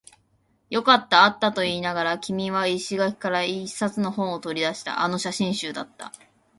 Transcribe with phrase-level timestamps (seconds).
[0.71, 5.01] よかった、あったと言いながら、君は生垣から一冊の本を取り出した。
[5.01, 6.11] あの写真集だった。